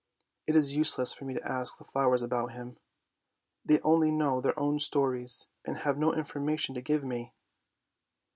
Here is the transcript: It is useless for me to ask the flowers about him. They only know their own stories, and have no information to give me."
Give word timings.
It 0.47 0.55
is 0.55 0.75
useless 0.75 1.13
for 1.13 1.25
me 1.25 1.35
to 1.35 1.47
ask 1.47 1.77
the 1.77 1.83
flowers 1.83 2.23
about 2.23 2.53
him. 2.53 2.77
They 3.63 3.79
only 3.81 4.09
know 4.09 4.41
their 4.41 4.57
own 4.59 4.79
stories, 4.79 5.47
and 5.63 5.77
have 5.77 5.99
no 5.99 6.11
information 6.11 6.73
to 6.73 6.81
give 6.81 7.03
me." 7.03 7.33